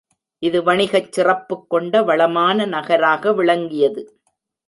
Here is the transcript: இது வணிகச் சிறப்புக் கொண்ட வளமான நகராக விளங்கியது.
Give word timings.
இது 0.43 0.63
வணிகச் 0.63 1.11
சிறப்புக் 1.11 1.69
கொண்ட 1.69 2.01
வளமான 2.03 2.65
நகராக 2.65 3.33
விளங்கியது. 3.33 4.01